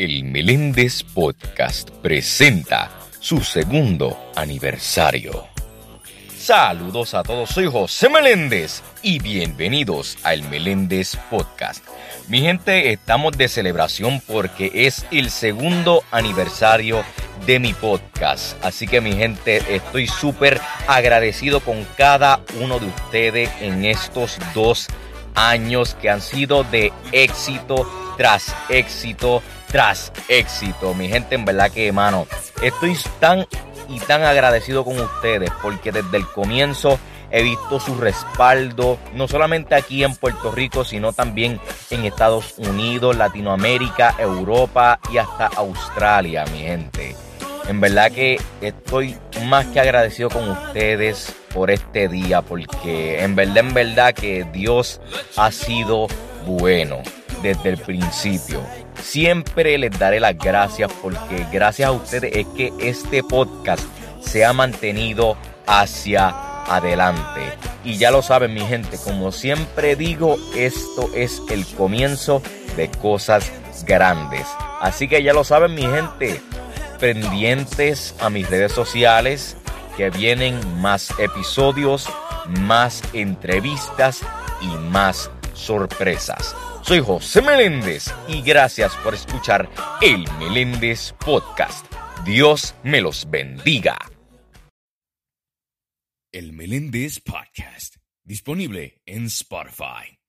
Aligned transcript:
El 0.00 0.24
Meléndez 0.24 1.02
Podcast 1.02 1.90
presenta 1.90 2.90
su 3.20 3.42
segundo 3.42 4.30
aniversario. 4.34 5.44
Saludos 6.38 7.12
a 7.12 7.22
todos, 7.22 7.50
soy 7.50 7.66
José 7.66 8.08
Meléndez 8.08 8.82
y 9.02 9.18
bienvenidos 9.18 10.16
al 10.22 10.42
Meléndez 10.48 11.18
Podcast. 11.28 11.84
Mi 12.28 12.40
gente, 12.40 12.92
estamos 12.92 13.36
de 13.36 13.48
celebración 13.48 14.22
porque 14.26 14.70
es 14.72 15.04
el 15.10 15.28
segundo 15.28 16.02
aniversario 16.12 17.04
de 17.44 17.58
mi 17.58 17.74
podcast. 17.74 18.56
Así 18.64 18.86
que 18.86 19.02
mi 19.02 19.12
gente, 19.12 19.62
estoy 19.68 20.06
súper 20.06 20.62
agradecido 20.88 21.60
con 21.60 21.86
cada 21.98 22.40
uno 22.58 22.78
de 22.78 22.86
ustedes 22.86 23.50
en 23.60 23.84
estos 23.84 24.38
dos 24.54 24.88
años 24.88 25.09
que 26.00 26.10
han 26.10 26.20
sido 26.20 26.64
de 26.64 26.92
éxito 27.12 27.86
tras 28.16 28.54
éxito 28.68 29.42
tras 29.70 30.12
éxito. 30.28 30.94
Mi 30.94 31.08
gente, 31.08 31.34
en 31.34 31.44
verdad 31.44 31.70
que, 31.70 31.90
mano, 31.92 32.26
estoy 32.60 32.96
tan 33.20 33.46
y 33.88 33.98
tan 34.00 34.22
agradecido 34.22 34.84
con 34.84 34.98
ustedes 35.00 35.50
porque 35.62 35.92
desde 35.92 36.16
el 36.16 36.26
comienzo 36.26 36.98
he 37.30 37.42
visto 37.42 37.80
su 37.80 37.96
respaldo, 37.96 38.98
no 39.14 39.28
solamente 39.28 39.74
aquí 39.74 40.04
en 40.04 40.14
Puerto 40.14 40.50
Rico, 40.50 40.84
sino 40.84 41.12
también 41.12 41.60
en 41.90 42.04
Estados 42.04 42.58
Unidos, 42.58 43.16
Latinoamérica, 43.16 44.16
Europa 44.18 45.00
y 45.12 45.18
hasta 45.18 45.46
Australia, 45.46 46.44
mi 46.52 46.60
gente. 46.60 47.16
En 47.68 47.80
verdad 47.80 48.10
que 48.10 48.40
estoy 48.60 49.16
más 49.46 49.66
que 49.66 49.80
agradecido 49.80 50.28
con 50.28 50.48
ustedes 50.50 51.34
por 51.52 51.70
este 51.70 52.08
día, 52.08 52.42
porque 52.42 53.22
en 53.22 53.34
verdad, 53.36 53.58
en 53.58 53.74
verdad 53.74 54.14
que 54.14 54.46
Dios 54.52 55.00
ha 55.36 55.50
sido 55.50 56.06
bueno 56.46 57.02
desde 57.42 57.70
el 57.70 57.78
principio. 57.78 58.62
Siempre 59.02 59.78
les 59.78 59.98
daré 59.98 60.20
las 60.20 60.36
gracias 60.36 60.90
porque 61.02 61.46
gracias 61.52 61.88
a 61.88 61.92
ustedes 61.92 62.36
es 62.36 62.46
que 62.48 62.72
este 62.80 63.22
podcast 63.22 63.82
se 64.20 64.44
ha 64.44 64.52
mantenido 64.52 65.36
hacia 65.66 66.28
adelante. 66.66 67.40
Y 67.84 67.96
ya 67.96 68.10
lo 68.10 68.22
saben 68.22 68.54
mi 68.54 68.60
gente, 68.60 68.98
como 69.02 69.32
siempre 69.32 69.96
digo, 69.96 70.36
esto 70.54 71.10
es 71.14 71.40
el 71.50 71.66
comienzo 71.66 72.42
de 72.76 72.90
cosas 72.90 73.50
grandes. 73.86 74.46
Así 74.80 75.08
que 75.08 75.22
ya 75.22 75.32
lo 75.32 75.44
saben 75.44 75.74
mi 75.74 75.82
gente, 75.82 76.40
pendientes 77.00 78.14
a 78.20 78.30
mis 78.30 78.48
redes 78.48 78.72
sociales 78.72 79.56
que 80.00 80.08
vienen 80.08 80.80
más 80.80 81.12
episodios, 81.18 82.06
más 82.60 83.02
entrevistas 83.12 84.22
y 84.62 84.68
más 84.90 85.30
sorpresas. 85.52 86.56
Soy 86.80 87.00
José 87.00 87.42
Meléndez 87.42 88.06
y 88.26 88.40
gracias 88.40 88.96
por 89.04 89.12
escuchar 89.12 89.68
el 90.00 90.24
Meléndez 90.38 91.12
Podcast. 91.22 91.84
Dios 92.24 92.74
me 92.82 93.02
los 93.02 93.28
bendiga. 93.28 93.98
El 96.32 96.54
Meléndez 96.54 97.20
Podcast, 97.20 97.96
disponible 98.24 99.02
en 99.04 99.26
Spotify. 99.26 100.19